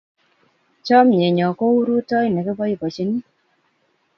Chomye 0.85 1.27
nyo 1.35 1.47
kou 1.59 1.75
rutoi 1.87 2.27
nekipoipoenjin 2.31 3.11